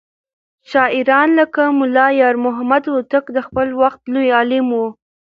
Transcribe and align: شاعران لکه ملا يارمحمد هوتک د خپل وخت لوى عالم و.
شاعران 0.71 1.29
لکه 1.39 1.63
ملا 1.79 2.07
يارمحمد 2.21 2.83
هوتک 2.93 3.25
د 3.31 3.37
خپل 3.47 3.67
وخت 3.81 4.01
لوى 4.13 4.29
عالم 4.37 4.67
و. 4.73 4.81